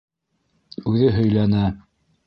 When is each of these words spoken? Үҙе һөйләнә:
Үҙе 0.93 1.13
һөйләнә: 1.19 1.65